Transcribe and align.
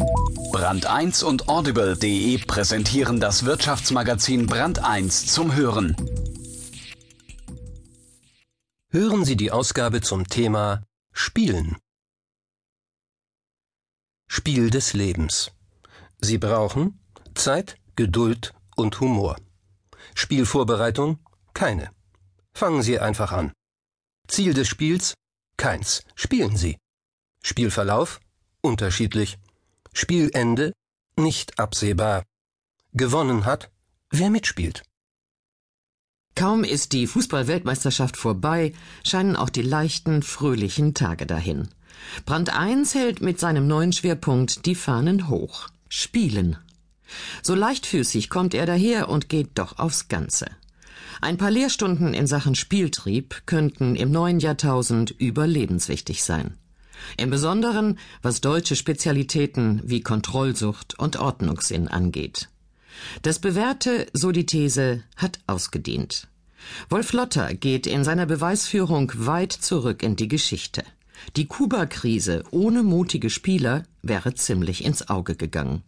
Brand 0.00 0.86
1 0.86 1.22
und 1.22 1.48
Audible.de 1.48 2.38
präsentieren 2.38 3.20
das 3.20 3.44
Wirtschaftsmagazin 3.44 4.46
Brand 4.46 4.78
1 4.78 5.26
zum 5.26 5.54
Hören. 5.54 5.94
Hören 8.88 9.24
Sie 9.26 9.36
die 9.36 9.50
Ausgabe 9.50 10.00
zum 10.00 10.26
Thema 10.26 10.82
Spielen. 11.12 11.76
Spiel 14.26 14.70
des 14.70 14.94
Lebens. 14.94 15.52
Sie 16.18 16.38
brauchen 16.38 16.98
Zeit, 17.34 17.76
Geduld 17.96 18.54
und 18.76 19.00
Humor. 19.00 19.36
Spielvorbereitung? 20.14 21.18
Keine. 21.52 21.90
Fangen 22.54 22.82
Sie 22.82 22.98
einfach 22.98 23.32
an. 23.32 23.52
Ziel 24.28 24.54
des 24.54 24.68
Spiels? 24.68 25.14
Keins. 25.58 26.04
Spielen 26.14 26.56
Sie. 26.56 26.78
Spielverlauf? 27.42 28.20
Unterschiedlich. 28.62 29.38
Spielende? 29.92 30.72
Nicht 31.16 31.58
absehbar. 31.58 32.24
Gewonnen 32.92 33.44
hat? 33.44 33.70
Wer 34.10 34.30
mitspielt. 34.30 34.82
Kaum 36.34 36.64
ist 36.64 36.92
die 36.92 37.06
Fußball-Weltmeisterschaft 37.06 38.16
vorbei, 38.16 38.72
scheinen 39.04 39.36
auch 39.36 39.50
die 39.50 39.62
leichten, 39.62 40.22
fröhlichen 40.22 40.94
Tage 40.94 41.26
dahin. 41.26 41.68
Brand 42.24 42.50
1 42.56 42.94
hält 42.94 43.20
mit 43.20 43.38
seinem 43.38 43.66
neuen 43.66 43.92
Schwerpunkt 43.92 44.64
die 44.66 44.74
Fahnen 44.74 45.28
hoch. 45.28 45.68
Spielen. 45.88 46.56
So 47.42 47.54
leichtfüßig 47.54 48.30
kommt 48.30 48.54
er 48.54 48.66
daher 48.66 49.08
und 49.08 49.28
geht 49.28 49.50
doch 49.58 49.78
aufs 49.78 50.08
Ganze. 50.08 50.46
Ein 51.20 51.36
paar 51.36 51.50
Lehrstunden 51.50 52.14
in 52.14 52.26
Sachen 52.26 52.54
Spieltrieb 52.54 53.42
könnten 53.44 53.96
im 53.96 54.10
neuen 54.10 54.38
Jahrtausend 54.40 55.10
überlebenswichtig 55.10 56.22
sein. 56.24 56.56
Im 57.16 57.30
Besonderen, 57.30 57.98
was 58.22 58.40
deutsche 58.40 58.76
Spezialitäten 58.76 59.80
wie 59.84 60.00
Kontrollsucht 60.00 60.98
und 60.98 61.18
Ordnungssinn 61.18 61.88
angeht. 61.88 62.48
Das 63.22 63.38
Bewährte, 63.38 64.06
so 64.12 64.32
die 64.32 64.46
These, 64.46 65.02
hat 65.16 65.40
ausgedient. 65.46 66.28
Wolf 66.88 67.12
Lotter 67.12 67.54
geht 67.54 67.86
in 67.86 68.04
seiner 68.04 68.26
Beweisführung 68.26 69.12
weit 69.14 69.52
zurück 69.52 70.02
in 70.02 70.16
die 70.16 70.28
Geschichte. 70.28 70.84
Die 71.36 71.46
Kuba-Krise 71.46 72.44
ohne 72.50 72.82
mutige 72.82 73.30
Spieler 73.30 73.84
wäre 74.02 74.34
ziemlich 74.34 74.84
ins 74.84 75.08
Auge 75.08 75.36
gegangen. 75.36 75.82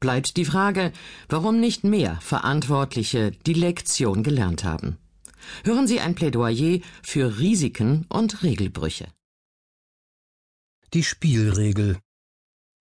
Bleibt 0.00 0.36
die 0.36 0.44
Frage, 0.44 0.92
warum 1.28 1.60
nicht 1.60 1.84
mehr 1.84 2.18
Verantwortliche 2.20 3.32
die 3.46 3.54
Lektion 3.54 4.22
gelernt 4.22 4.64
haben. 4.64 4.96
Hören 5.64 5.86
Sie 5.86 6.00
ein 6.00 6.14
Plädoyer 6.14 6.80
für 7.02 7.38
Risiken 7.38 8.06
und 8.08 8.42
Regelbrüche. 8.42 9.06
Die 10.94 11.04
Spielregel. 11.04 11.98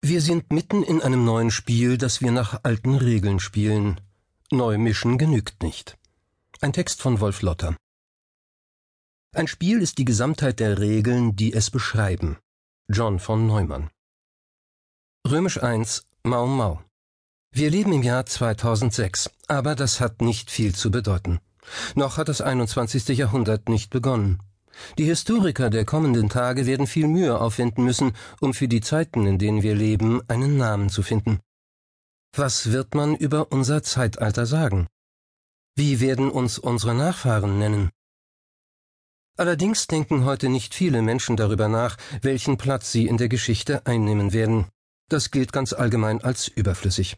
Wir 0.01 0.19
sind 0.19 0.51
mitten 0.51 0.81
in 0.81 0.99
einem 1.03 1.25
neuen 1.25 1.51
Spiel, 1.51 1.99
das 1.99 2.21
wir 2.21 2.31
nach 2.31 2.61
alten 2.63 2.95
Regeln 2.95 3.39
spielen. 3.39 4.01
Neu 4.49 4.79
mischen 4.79 5.19
genügt 5.19 5.61
nicht. 5.61 5.95
Ein 6.59 6.73
Text 6.73 7.03
von 7.03 7.19
Wolf 7.19 7.43
Lotter. 7.43 7.77
Ein 9.35 9.47
Spiel 9.47 9.79
ist 9.79 9.99
die 9.99 10.05
Gesamtheit 10.05 10.59
der 10.59 10.79
Regeln, 10.79 11.35
die 11.35 11.53
es 11.53 11.69
beschreiben. 11.69 12.39
John 12.89 13.19
von 13.19 13.45
Neumann. 13.45 13.91
Römisch 15.29 15.61
1 15.61 16.07
Mau 16.23 16.47
Mau. 16.47 16.81
Wir 17.51 17.69
leben 17.69 17.93
im 17.93 18.01
Jahr 18.01 18.25
2006, 18.25 19.29
aber 19.47 19.75
das 19.75 20.01
hat 20.01 20.19
nicht 20.23 20.49
viel 20.49 20.73
zu 20.73 20.89
bedeuten. 20.89 21.41
Noch 21.93 22.17
hat 22.17 22.27
das 22.27 22.41
21. 22.41 23.09
Jahrhundert 23.09 23.69
nicht 23.69 23.91
begonnen. 23.91 24.41
Die 24.97 25.05
Historiker 25.05 25.69
der 25.69 25.85
kommenden 25.85 26.29
Tage 26.29 26.65
werden 26.65 26.87
viel 26.87 27.07
Mühe 27.07 27.39
aufwenden 27.39 27.83
müssen, 27.83 28.13
um 28.41 28.53
für 28.53 28.67
die 28.67 28.81
Zeiten, 28.81 29.25
in 29.25 29.37
denen 29.37 29.63
wir 29.63 29.75
leben, 29.75 30.21
einen 30.27 30.57
Namen 30.57 30.89
zu 30.89 31.03
finden. 31.03 31.39
Was 32.35 32.71
wird 32.71 32.95
man 32.95 33.15
über 33.15 33.51
unser 33.51 33.83
Zeitalter 33.83 34.45
sagen? 34.45 34.87
Wie 35.75 35.99
werden 35.99 36.29
uns 36.29 36.59
unsere 36.59 36.95
Nachfahren 36.95 37.59
nennen? 37.59 37.91
Allerdings 39.35 39.87
denken 39.87 40.25
heute 40.25 40.49
nicht 40.49 40.75
viele 40.75 41.01
Menschen 41.01 41.37
darüber 41.37 41.67
nach, 41.67 41.97
welchen 42.21 42.57
Platz 42.57 42.91
sie 42.91 43.07
in 43.07 43.17
der 43.17 43.29
Geschichte 43.29 43.85
einnehmen 43.87 44.31
werden. 44.33 44.67
Das 45.09 45.31
gilt 45.31 45.51
ganz 45.51 45.73
allgemein 45.73 46.23
als 46.23 46.47
überflüssig. 46.47 47.17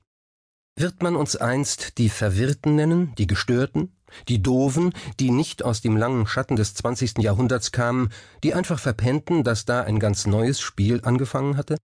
Wird 0.77 1.01
man 1.01 1.15
uns 1.15 1.37
einst 1.37 1.97
die 1.97 2.09
Verwirrten 2.09 2.75
nennen, 2.75 3.15
die 3.15 3.27
Gestörten, 3.27 3.93
die 4.27 4.41
Doofen, 4.41 4.93
die 5.21 5.31
nicht 5.31 5.63
aus 5.63 5.79
dem 5.79 5.95
langen 5.95 6.27
Schatten 6.27 6.57
des 6.57 6.73
20. 6.73 7.19
Jahrhunderts 7.19 7.71
kamen, 7.71 8.09
die 8.43 8.53
einfach 8.53 8.79
verpennten, 8.79 9.45
dass 9.45 9.63
da 9.63 9.81
ein 9.81 9.99
ganz 9.99 10.27
neues 10.27 10.59
Spiel 10.59 10.99
angefangen 11.03 11.55
hatte? 11.55 11.77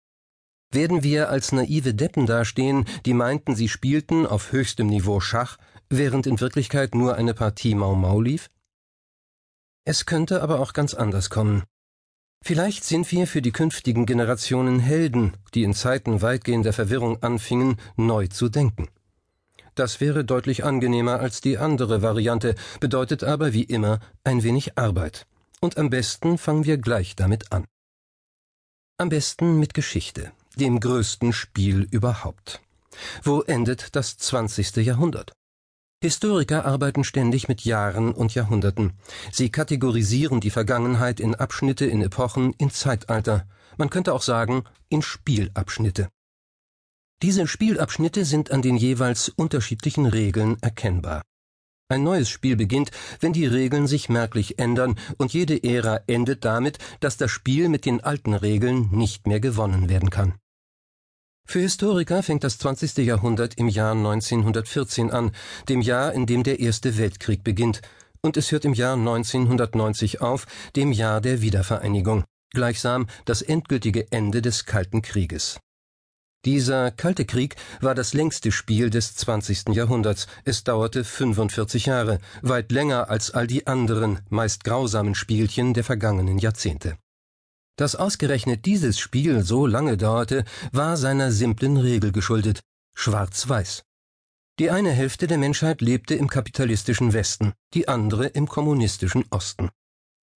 Werden 0.73 1.03
wir 1.03 1.29
als 1.29 1.53
naive 1.53 1.93
Deppen 1.93 2.25
dastehen, 2.25 2.85
die 3.05 3.13
meinten, 3.13 3.55
sie 3.55 3.69
spielten 3.69 4.25
auf 4.25 4.51
höchstem 4.51 4.87
Niveau 4.87 5.21
Schach, 5.21 5.57
während 5.89 6.27
in 6.27 6.39
Wirklichkeit 6.41 6.93
nur 6.93 7.15
eine 7.15 7.33
Partie 7.33 7.75
Mau 7.75 7.95
Mau 7.95 8.19
lief? 8.19 8.49
Es 9.85 10.05
könnte 10.05 10.41
aber 10.41 10.59
auch 10.59 10.73
ganz 10.73 10.93
anders 10.93 11.29
kommen. 11.29 11.63
Vielleicht 12.43 12.83
sind 12.83 13.11
wir 13.11 13.27
für 13.27 13.41
die 13.41 13.51
künftigen 13.51 14.05
Generationen 14.05 14.79
Helden, 14.79 15.37
die 15.53 15.63
in 15.63 15.73
Zeiten 15.73 16.21
weitgehender 16.21 16.73
Verwirrung 16.73 17.21
anfingen, 17.21 17.77
neu 17.97 18.27
zu 18.27 18.49
denken. 18.49 18.87
Das 19.75 20.01
wäre 20.01 20.25
deutlich 20.25 20.63
angenehmer 20.63 21.19
als 21.19 21.41
die 21.41 21.57
andere 21.57 22.01
Variante, 22.01 22.55
bedeutet 22.79 23.23
aber 23.23 23.53
wie 23.53 23.63
immer 23.63 23.99
ein 24.23 24.43
wenig 24.43 24.77
Arbeit. 24.77 25.27
Und 25.59 25.77
am 25.77 25.89
besten 25.89 26.37
fangen 26.37 26.65
wir 26.65 26.77
gleich 26.77 27.15
damit 27.15 27.51
an. 27.51 27.65
Am 28.97 29.09
besten 29.09 29.59
mit 29.59 29.73
Geschichte, 29.73 30.31
dem 30.55 30.79
größten 30.79 31.33
Spiel 31.33 31.87
überhaupt. 31.91 32.61
Wo 33.23 33.41
endet 33.41 33.95
das 33.95 34.17
20. 34.17 34.77
Jahrhundert? 34.77 35.31
Historiker 36.01 36.65
arbeiten 36.65 37.03
ständig 37.03 37.47
mit 37.47 37.63
Jahren 37.63 38.11
und 38.11 38.33
Jahrhunderten. 38.33 38.93
Sie 39.31 39.51
kategorisieren 39.51 40.39
die 40.39 40.49
Vergangenheit 40.49 41.19
in 41.19 41.35
Abschnitte, 41.35 41.85
in 41.85 42.01
Epochen, 42.01 42.53
in 42.57 42.71
Zeitalter. 42.71 43.47
Man 43.77 43.91
könnte 43.91 44.13
auch 44.13 44.23
sagen, 44.23 44.63
in 44.89 45.03
Spielabschnitte. 45.03 46.09
Diese 47.21 47.45
Spielabschnitte 47.45 48.25
sind 48.25 48.49
an 48.49 48.63
den 48.63 48.77
jeweils 48.77 49.29
unterschiedlichen 49.29 50.07
Regeln 50.07 50.57
erkennbar. 50.61 51.21
Ein 51.87 52.03
neues 52.03 52.29
Spiel 52.29 52.55
beginnt, 52.55 52.89
wenn 53.19 53.33
die 53.33 53.45
Regeln 53.45 53.85
sich 53.85 54.09
merklich 54.09 54.57
ändern, 54.57 54.97
und 55.17 55.33
jede 55.33 55.63
Ära 55.63 55.99
endet 56.07 56.45
damit, 56.45 56.79
dass 56.99 57.17
das 57.17 57.29
Spiel 57.29 57.69
mit 57.69 57.85
den 57.85 58.01
alten 58.01 58.33
Regeln 58.33 58.89
nicht 58.91 59.27
mehr 59.27 59.39
gewonnen 59.39 59.87
werden 59.87 60.09
kann. 60.09 60.40
Für 61.45 61.59
Historiker 61.59 62.23
fängt 62.23 62.43
das 62.43 62.57
20. 62.59 62.97
Jahrhundert 62.97 63.55
im 63.55 63.67
Jahr 63.67 63.91
1914 63.91 65.11
an, 65.11 65.31
dem 65.67 65.81
Jahr, 65.81 66.13
in 66.13 66.25
dem 66.25 66.43
der 66.43 66.59
Erste 66.59 66.97
Weltkrieg 66.97 67.43
beginnt, 67.43 67.81
und 68.21 68.37
es 68.37 68.51
hört 68.51 68.65
im 68.65 68.73
Jahr 68.73 68.93
1990 68.93 70.21
auf, 70.21 70.45
dem 70.75 70.91
Jahr 70.91 71.21
der 71.21 71.41
Wiedervereinigung, 71.41 72.23
gleichsam 72.53 73.07
das 73.25 73.41
endgültige 73.41 74.11
Ende 74.11 74.41
des 74.41 74.65
Kalten 74.65 75.01
Krieges. 75.01 75.59
Dieser 76.43 76.89
Kalte 76.89 77.25
Krieg 77.25 77.55
war 77.81 77.93
das 77.93 78.13
längste 78.13 78.51
Spiel 78.51 78.89
des 78.89 79.15
20. 79.15 79.75
Jahrhunderts. 79.75 80.25
Es 80.43 80.63
dauerte 80.63 81.03
45 81.03 81.85
Jahre, 81.85 82.17
weit 82.41 82.71
länger 82.71 83.11
als 83.11 83.29
all 83.29 83.45
die 83.45 83.67
anderen, 83.67 84.21
meist 84.29 84.63
grausamen 84.63 85.13
Spielchen 85.13 85.75
der 85.75 85.83
vergangenen 85.83 86.39
Jahrzehnte. 86.39 86.97
Dass 87.81 87.95
ausgerechnet 87.95 88.67
dieses 88.67 88.99
Spiel 88.99 89.43
so 89.43 89.65
lange 89.65 89.97
dauerte, 89.97 90.43
war 90.71 90.97
seiner 90.97 91.31
simplen 91.31 91.77
Regel 91.77 92.11
geschuldet 92.11 92.59
Schwarz-Weiß. 92.93 93.81
Die 94.59 94.69
eine 94.69 94.91
Hälfte 94.91 95.25
der 95.25 95.39
Menschheit 95.39 95.81
lebte 95.81 96.13
im 96.13 96.27
kapitalistischen 96.27 97.13
Westen, 97.13 97.53
die 97.73 97.87
andere 97.87 98.27
im 98.27 98.47
kommunistischen 98.47 99.25
Osten. 99.31 99.71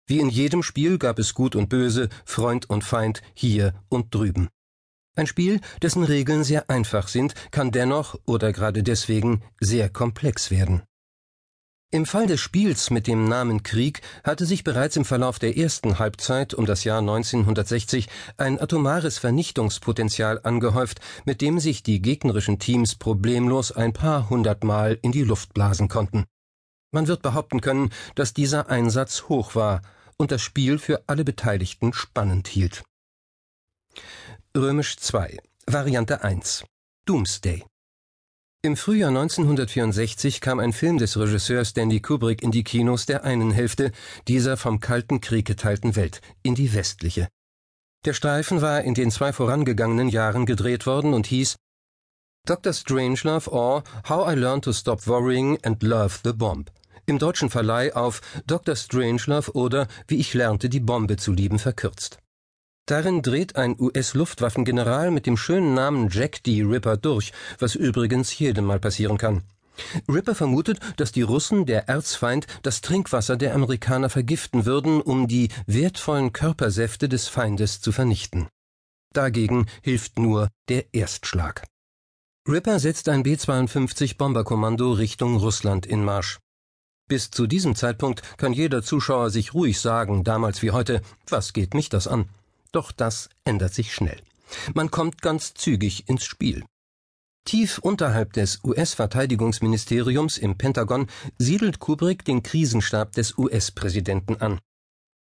Wie 0.07 0.21
in 0.21 0.29
jedem 0.29 0.63
Spiel 0.63 0.97
gab 0.97 1.19
es 1.19 1.33
Gut 1.33 1.57
und 1.57 1.67
Böse, 1.67 2.07
Freund 2.23 2.69
und 2.69 2.85
Feind, 2.85 3.21
hier 3.33 3.73
und 3.89 4.15
drüben. 4.15 4.47
Ein 5.17 5.27
Spiel, 5.27 5.59
dessen 5.81 6.05
Regeln 6.05 6.45
sehr 6.45 6.69
einfach 6.69 7.09
sind, 7.09 7.33
kann 7.51 7.71
dennoch 7.71 8.17
oder 8.25 8.53
gerade 8.53 8.83
deswegen 8.83 9.43
sehr 9.59 9.89
komplex 9.89 10.49
werden. 10.49 10.83
Im 11.93 12.07
Fall 12.07 12.25
des 12.25 12.41
Spiels 12.41 12.89
mit 12.89 13.05
dem 13.05 13.25
Namen 13.25 13.61
Krieg 13.61 14.01
hatte 14.23 14.47
sich 14.47 14.63
bereits 14.63 14.95
im 14.95 15.05
Verlauf 15.05 15.37
der 15.37 15.57
ersten 15.57 15.99
Halbzeit 15.99 16.55
um 16.55 16.65
das 16.65 16.83
Jahr 16.85 16.97
1960 16.97 18.09
ein 18.35 18.59
atomares 18.59 19.19
Vernichtungspotenzial 19.19 20.39
angehäuft, 20.41 21.01
mit 21.25 21.39
dem 21.39 21.59
sich 21.59 21.83
die 21.83 22.01
gegnerischen 22.01 22.57
Teams 22.57 22.95
problemlos 22.95 23.71
ein 23.71 23.93
paar 23.93 24.31
hundertmal 24.31 24.97
in 25.03 25.11
die 25.11 25.21
Luft 25.21 25.53
blasen 25.53 25.87
konnten. 25.87 26.25
Man 26.91 27.07
wird 27.07 27.21
behaupten 27.21 27.61
können, 27.61 27.91
dass 28.15 28.33
dieser 28.33 28.71
Einsatz 28.71 29.25
hoch 29.29 29.53
war 29.53 29.83
und 30.17 30.31
das 30.31 30.41
Spiel 30.41 30.79
für 30.79 31.03
alle 31.05 31.23
Beteiligten 31.23 31.93
spannend 31.93 32.47
hielt. 32.47 32.83
Römisch 34.57 34.97
2 34.97 35.37
Variante 35.67 36.23
1 36.23 36.65
Doomsday 37.05 37.63
im 38.65 38.77
Frühjahr 38.77 39.09
1964 39.09 40.39
kam 40.39 40.59
ein 40.59 40.71
Film 40.71 40.97
des 40.97 41.17
Regisseurs 41.19 41.71
Stanley 41.71 41.99
Kubrick 41.99 42.41
in 42.41 42.51
die 42.51 42.63
Kinos 42.63 43.05
der 43.05 43.25
einen 43.25 43.51
Hälfte 43.51 43.91
dieser 44.29 44.55
vom 44.55 44.79
Kalten 44.79 45.19
Krieg 45.19 45.45
geteilten 45.45 45.97
Welt, 45.97 46.21
in 46.43 46.55
die 46.55 46.73
westliche. 46.73 47.27
Der 48.05 48.13
Streifen 48.13 48.61
war 48.61 48.81
in 48.81 48.93
den 48.93 49.11
zwei 49.11 49.33
vorangegangenen 49.33 50.07
Jahren 50.07 50.45
gedreht 50.45 50.85
worden 50.85 51.13
und 51.13 51.27
hieß 51.27 51.57
Dr. 52.47 52.71
Strangelove 52.71 53.51
or 53.51 53.83
How 54.07 54.31
I 54.31 54.35
Learned 54.35 54.63
to 54.63 54.71
Stop 54.71 55.07
Worrying 55.07 55.59
and 55.63 55.83
Love 55.83 56.19
the 56.23 56.31
Bomb. 56.31 56.71
Im 57.05 57.19
deutschen 57.19 57.49
Verleih 57.49 57.93
auf 57.93 58.21
Dr. 58.47 58.77
Strangelove 58.77 59.51
oder 59.55 59.89
Wie 60.07 60.21
ich 60.21 60.33
lernte, 60.33 60.69
die 60.69 60.79
Bombe 60.79 61.17
zu 61.17 61.33
lieben 61.33 61.59
verkürzt. 61.59 62.22
Darin 62.85 63.21
dreht 63.21 63.55
ein 63.55 63.79
US-Luftwaffengeneral 63.79 65.09
mit 65.09 65.25
dem 65.25 65.37
schönen 65.37 65.73
Namen 65.73 66.09
Jack 66.09 66.43
D. 66.43 66.63
Ripper 66.63 66.97
durch, 66.97 67.31
was 67.57 67.75
übrigens 67.75 68.37
jedem 68.37 68.65
mal 68.65 68.79
passieren 68.79 69.17
kann. 69.17 69.43
Ripper 70.09 70.35
vermutet, 70.35 70.79
dass 70.97 71.13
die 71.13 71.21
Russen, 71.21 71.65
der 71.65 71.87
Erzfeind, 71.87 72.45
das 72.61 72.81
Trinkwasser 72.81 73.37
der 73.37 73.55
Amerikaner 73.55 74.09
vergiften 74.09 74.65
würden, 74.65 75.01
um 75.01 75.27
die 75.27 75.47
wertvollen 75.65 76.33
Körpersäfte 76.33 77.07
des 77.07 77.29
Feindes 77.29 77.79
zu 77.79 77.91
vernichten. 77.91 78.49
Dagegen 79.13 79.67
hilft 79.81 80.19
nur 80.19 80.49
der 80.67 80.93
Erstschlag. 80.93 81.63
Ripper 82.47 82.79
setzt 82.79 83.07
ein 83.07 83.23
B-52 83.23 84.17
Bomberkommando 84.17 84.91
Richtung 84.91 85.37
Russland 85.37 85.85
in 85.85 86.03
Marsch. 86.03 86.39
Bis 87.07 87.31
zu 87.31 87.47
diesem 87.47 87.75
Zeitpunkt 87.75 88.21
kann 88.37 88.51
jeder 88.51 88.83
Zuschauer 88.83 89.29
sich 89.29 89.53
ruhig 89.53 89.79
sagen, 89.79 90.25
damals 90.25 90.61
wie 90.61 90.71
heute, 90.71 91.01
was 91.29 91.53
geht 91.53 91.73
mich 91.73 91.87
das 91.87 92.07
an? 92.07 92.27
Doch 92.73 92.91
das 92.91 93.29
ändert 93.45 93.73
sich 93.73 93.93
schnell. 93.93 94.21
Man 94.73 94.91
kommt 94.91 95.21
ganz 95.21 95.53
zügig 95.53 96.09
ins 96.09 96.25
Spiel. 96.25 96.65
Tief 97.45 97.77
unterhalb 97.77 98.33
des 98.33 98.61
US-Verteidigungsministeriums 98.63 100.37
im 100.37 100.57
Pentagon 100.57 101.07
siedelt 101.37 101.79
Kubrick 101.79 102.25
den 102.25 102.41
Krisenstab 102.41 103.11
des 103.13 103.37
US-Präsidenten 103.37 104.37
an. 104.37 104.59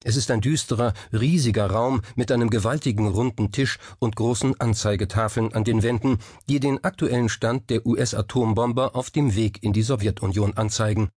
Es 0.05 0.15
ist 0.17 0.31
ein 0.31 0.41
düsterer, 0.41 0.93
riesiger 1.13 1.67
Raum 1.67 2.01
mit 2.15 2.31
einem 2.31 2.49
gewaltigen 2.49 3.07
runden 3.07 3.51
Tisch 3.51 3.77
und 3.99 4.15
großen 4.15 4.59
Anzeigetafeln 4.59 5.53
an 5.53 5.63
den 5.63 5.83
Wänden, 5.83 6.17
die 6.49 6.59
den 6.59 6.83
aktuellen 6.83 7.29
Stand 7.29 7.69
der 7.69 7.85
US-Atombomber 7.85 8.95
auf 8.95 9.11
dem 9.11 9.35
Weg 9.35 9.61
in 9.63 9.73
die 9.73 9.83
Sowjetunion 9.83 10.55
anzeigen. 10.55 11.09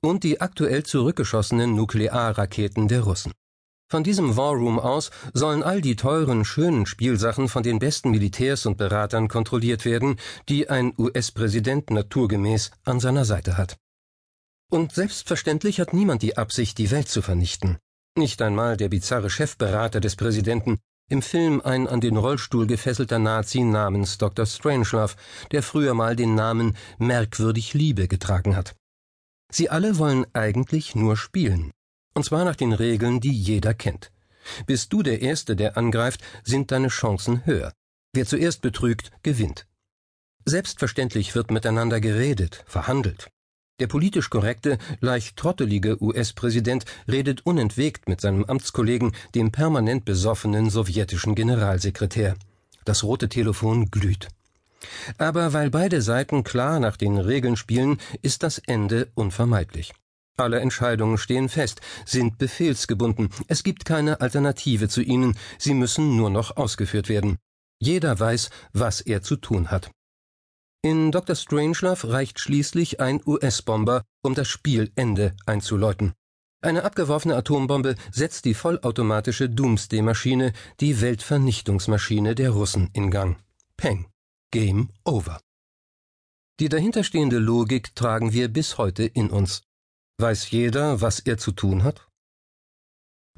Und 0.00 0.22
die 0.22 0.40
aktuell 0.40 0.84
zurückgeschossenen 0.84 1.74
Nuklearraketen 1.74 2.86
der 2.86 3.02
Russen. 3.02 3.32
Von 3.90 4.04
diesem 4.04 4.36
Warroom 4.36 4.78
aus 4.78 5.10
sollen 5.32 5.62
all 5.62 5.80
die 5.80 5.96
teuren, 5.96 6.44
schönen 6.44 6.84
Spielsachen 6.84 7.48
von 7.48 7.62
den 7.62 7.78
besten 7.78 8.10
Militärs 8.10 8.66
und 8.66 8.76
Beratern 8.76 9.28
kontrolliert 9.28 9.86
werden, 9.86 10.16
die 10.50 10.68
ein 10.68 10.92
US-Präsident 10.98 11.88
naturgemäß 11.90 12.70
an 12.84 13.00
seiner 13.00 13.24
Seite 13.24 13.56
hat. 13.56 13.78
Und 14.70 14.92
selbstverständlich 14.92 15.80
hat 15.80 15.94
niemand 15.94 16.20
die 16.20 16.36
Absicht, 16.36 16.76
die 16.76 16.90
Welt 16.90 17.08
zu 17.08 17.22
vernichten. 17.22 17.78
Nicht 18.14 18.42
einmal 18.42 18.76
der 18.76 18.90
bizarre 18.90 19.30
Chefberater 19.30 20.00
des 20.00 20.16
Präsidenten, 20.16 20.80
im 21.08 21.22
Film 21.22 21.62
ein 21.62 21.86
an 21.86 22.02
den 22.02 22.18
Rollstuhl 22.18 22.66
gefesselter 22.66 23.18
Nazi 23.18 23.62
namens 23.62 24.18
Dr. 24.18 24.44
Strangelove, 24.44 25.14
der 25.50 25.62
früher 25.62 25.94
mal 25.94 26.14
den 26.14 26.34
Namen 26.34 26.76
Merkwürdig 26.98 27.72
Liebe 27.72 28.06
getragen 28.06 28.54
hat. 28.54 28.76
Sie 29.50 29.70
alle 29.70 29.96
wollen 29.96 30.26
eigentlich 30.34 30.94
nur 30.94 31.16
spielen. 31.16 31.70
Und 32.14 32.24
zwar 32.24 32.44
nach 32.44 32.56
den 32.56 32.72
Regeln, 32.72 33.20
die 33.20 33.32
jeder 33.32 33.74
kennt. 33.74 34.10
Bist 34.66 34.92
du 34.92 35.02
der 35.02 35.20
Erste, 35.22 35.56
der 35.56 35.76
angreift, 35.76 36.22
sind 36.44 36.72
deine 36.72 36.88
Chancen 36.88 37.44
höher. 37.46 37.72
Wer 38.12 38.26
zuerst 38.26 38.62
betrügt, 38.62 39.10
gewinnt. 39.22 39.66
Selbstverständlich 40.44 41.34
wird 41.34 41.50
miteinander 41.50 42.00
geredet, 42.00 42.64
verhandelt. 42.66 43.28
Der 43.80 43.86
politisch 43.86 44.28
korrekte, 44.28 44.78
leicht 45.00 45.36
trottelige 45.36 46.02
US-Präsident 46.02 46.84
redet 47.06 47.46
unentwegt 47.46 48.08
mit 48.08 48.20
seinem 48.20 48.44
Amtskollegen, 48.44 49.12
dem 49.34 49.52
permanent 49.52 50.04
besoffenen 50.04 50.68
sowjetischen 50.68 51.34
Generalsekretär. 51.34 52.34
Das 52.84 53.04
rote 53.04 53.28
Telefon 53.28 53.90
glüht. 53.90 54.28
Aber 55.16 55.52
weil 55.52 55.70
beide 55.70 56.02
Seiten 56.02 56.42
klar 56.44 56.80
nach 56.80 56.96
den 56.96 57.18
Regeln 57.18 57.56
spielen, 57.56 57.98
ist 58.22 58.42
das 58.42 58.58
Ende 58.58 59.08
unvermeidlich. 59.14 59.92
Alle 60.38 60.60
Entscheidungen 60.60 61.18
stehen 61.18 61.48
fest, 61.48 61.80
sind 62.06 62.38
befehlsgebunden, 62.38 63.28
es 63.48 63.64
gibt 63.64 63.84
keine 63.84 64.20
Alternative 64.20 64.88
zu 64.88 65.02
ihnen, 65.02 65.36
sie 65.58 65.74
müssen 65.74 66.16
nur 66.16 66.30
noch 66.30 66.56
ausgeführt 66.56 67.08
werden. 67.08 67.38
Jeder 67.80 68.18
weiß, 68.18 68.50
was 68.72 69.00
er 69.00 69.22
zu 69.22 69.36
tun 69.36 69.70
hat. 69.72 69.90
In 70.80 71.10
Dr. 71.10 71.34
Strangelove 71.34 72.12
reicht 72.12 72.38
schließlich 72.38 73.00
ein 73.00 73.20
US-Bomber, 73.26 74.04
um 74.22 74.34
das 74.36 74.46
Spielende 74.46 75.34
einzuläuten. 75.44 76.14
Eine 76.60 76.84
abgeworfene 76.84 77.36
Atombombe 77.36 77.96
setzt 78.12 78.44
die 78.44 78.54
vollautomatische 78.54 79.50
Doomsday-Maschine, 79.50 80.52
die 80.80 81.00
Weltvernichtungsmaschine 81.00 82.36
der 82.36 82.50
Russen, 82.50 82.90
in 82.92 83.10
Gang. 83.10 83.38
Peng. 83.76 84.06
Game 84.52 84.90
over. 85.04 85.40
Die 86.60 86.68
dahinterstehende 86.68 87.38
Logik 87.38 87.94
tragen 87.94 88.32
wir 88.32 88.48
bis 88.48 88.78
heute 88.78 89.04
in 89.04 89.30
uns. 89.30 89.62
Weiß 90.20 90.50
jeder, 90.50 91.00
was 91.00 91.20
er 91.20 91.38
zu 91.38 91.52
tun 91.52 91.84
hat? 91.84 92.08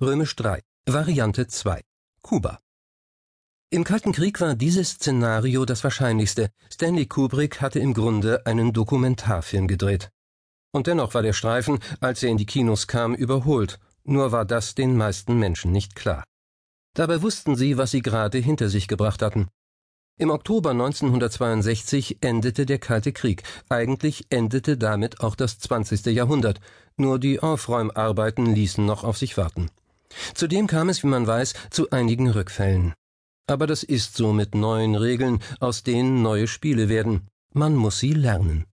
Römisch 0.00 0.34
3. 0.36 0.62
Variante 0.86 1.46
2. 1.46 1.82
Kuba. 2.22 2.58
Im 3.68 3.84
Kalten 3.84 4.12
Krieg 4.12 4.40
war 4.40 4.54
dieses 4.54 4.92
Szenario 4.92 5.66
das 5.66 5.84
wahrscheinlichste. 5.84 6.50
Stanley 6.72 7.04
Kubrick 7.04 7.60
hatte 7.60 7.80
im 7.80 7.92
Grunde 7.92 8.46
einen 8.46 8.72
Dokumentarfilm 8.72 9.68
gedreht. 9.68 10.08
Und 10.72 10.86
dennoch 10.86 11.12
war 11.12 11.20
der 11.20 11.34
Streifen, 11.34 11.80
als 12.00 12.22
er 12.22 12.30
in 12.30 12.38
die 12.38 12.46
Kinos 12.46 12.86
kam, 12.86 13.14
überholt. 13.14 13.78
Nur 14.04 14.32
war 14.32 14.46
das 14.46 14.74
den 14.74 14.96
meisten 14.96 15.38
Menschen 15.38 15.72
nicht 15.72 15.94
klar. 15.94 16.24
Dabei 16.94 17.20
wussten 17.20 17.56
sie, 17.56 17.76
was 17.76 17.90
sie 17.90 18.00
gerade 18.00 18.38
hinter 18.38 18.70
sich 18.70 18.88
gebracht 18.88 19.20
hatten. 19.20 19.48
Im 20.20 20.28
Oktober 20.28 20.72
1962 20.72 22.18
endete 22.20 22.66
der 22.66 22.78
Kalte 22.78 23.10
Krieg. 23.10 23.42
Eigentlich 23.70 24.26
endete 24.28 24.76
damit 24.76 25.22
auch 25.22 25.34
das 25.34 25.58
20. 25.60 26.04
Jahrhundert. 26.14 26.60
Nur 26.98 27.18
die 27.18 27.40
Aufräumarbeiten 27.40 28.44
ließen 28.44 28.84
noch 28.84 29.02
auf 29.02 29.16
sich 29.16 29.38
warten. 29.38 29.70
Zudem 30.34 30.66
kam 30.66 30.90
es, 30.90 31.02
wie 31.02 31.06
man 31.06 31.26
weiß, 31.26 31.54
zu 31.70 31.88
einigen 31.88 32.28
Rückfällen. 32.28 32.92
Aber 33.46 33.66
das 33.66 33.82
ist 33.82 34.14
so 34.14 34.34
mit 34.34 34.54
neuen 34.54 34.94
Regeln, 34.94 35.40
aus 35.58 35.84
denen 35.84 36.20
neue 36.20 36.48
Spiele 36.48 36.90
werden. 36.90 37.26
Man 37.54 37.74
muss 37.74 37.98
sie 37.98 38.12
lernen. 38.12 38.66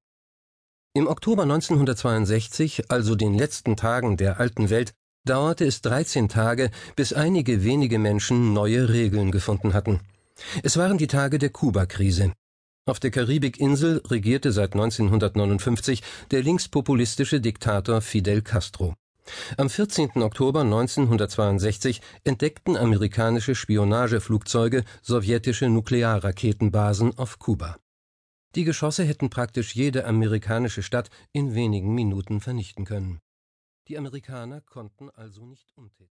Im 0.93 1.07
Oktober 1.07 1.43
1962, 1.43 2.91
also 2.91 3.15
den 3.15 3.35
letzten 3.35 3.77
Tagen 3.77 4.17
der 4.17 4.41
alten 4.41 4.69
Welt, 4.69 4.91
dauerte 5.23 5.63
es 5.63 5.81
13 5.81 6.27
Tage, 6.27 6.71
bis 6.97 7.13
einige 7.13 7.63
wenige 7.63 8.00
Menschen 8.00 8.51
neue 8.51 8.89
Regeln 8.89 9.31
gefunden 9.31 9.73
hatten. 9.73 10.01
Es 10.63 10.77
waren 10.77 10.98
die 10.98 11.08
Tage 11.08 11.39
der 11.39 11.50
Kuba-Krise. 11.50 12.34
Auf 12.86 13.00
der 13.00 13.12
Karibikinsel 13.12 14.01
regierte 14.06 14.51
seit 14.51 14.74
1959 14.74 16.01
der 16.32 16.41
linkspopulistische 16.41 17.41
Diktator 17.41 18.01
Fidel 18.01 18.41
Castro. 18.41 18.96
Am 19.58 19.70
14. 19.70 20.22
Oktober 20.24 20.62
1962 20.62 22.01
entdeckten 22.24 22.77
amerikanische 22.77 23.56
Spionageflugzeuge 23.56 24.86
sowjetische 25.01 25.67
Nuklearraketenbasen 25.67 27.17
auf 27.17 27.39
Kuba. 27.39 27.77
Die 28.56 28.63
Geschosse 28.63 29.03
hätten 29.03 29.29
praktisch 29.29 29.75
jede 29.75 30.06
amerikanische 30.06 30.82
Stadt 30.82 31.10
in 31.34 31.53
wenigen 31.53 31.94
Minuten 31.94 32.39
vernichten 32.39 32.86
können. 32.86 33.20
Die 33.88 33.98
Amerikaner 33.98 34.62
konnten 34.62 35.10
also 35.10 35.46
nicht 35.46 35.72
untätig 35.75 36.16